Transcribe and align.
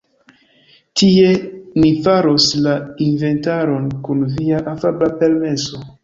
Tie, 0.99 1.25
ni 1.81 1.91
faros 2.07 2.47
la 2.67 2.73
inventaron, 3.07 3.85
kun 4.07 4.23
via 4.39 4.63
afabla 4.73 5.11
permeso. 5.21 5.83